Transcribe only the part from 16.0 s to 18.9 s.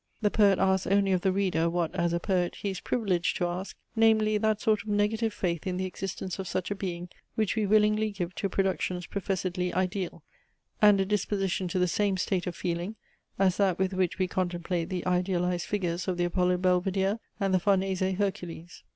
of the Apollo Belvidere, and the Farnese Hercules.